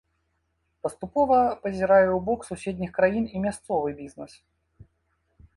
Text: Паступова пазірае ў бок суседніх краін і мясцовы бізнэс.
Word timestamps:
Паступова 0.85 1.37
пазірае 1.65 2.05
ў 2.17 2.19
бок 2.31 2.39
суседніх 2.49 2.91
краін 2.97 3.25
і 3.37 3.45
мясцовы 3.47 3.89
бізнэс. 4.03 4.33